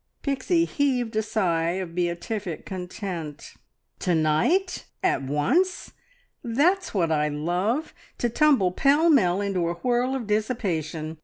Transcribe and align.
Pixie 0.23 0.65
heaved 0.65 1.15
a 1.15 1.21
sigh 1.21 1.73
of 1.73 1.93
beatific 1.93 2.65
content. 2.65 3.53
"To 3.99 4.15
night? 4.15 4.85
At 5.03 5.21
once? 5.21 5.91
That's 6.43 6.91
what 6.95 7.11
I 7.11 7.27
love 7.29 7.93
to 8.17 8.27
tumble 8.27 8.71
pell 8.71 9.11
mell 9.11 9.41
into 9.41 9.67
a 9.69 9.75
whirl 9.75 10.15
of 10.15 10.25
dissipation. 10.25 11.19